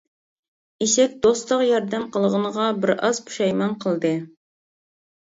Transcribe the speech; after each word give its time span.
ئېشەك 0.85 1.13
دوستىغا 1.25 1.67
ياردەم 1.69 2.09
قىلغىنىغا 2.17 2.69
بىر 2.83 2.97
ئاز 2.99 3.23
پۇشايمان 3.31 3.81
قىلدى. 3.87 4.19